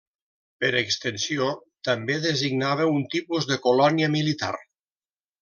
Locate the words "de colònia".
3.53-4.09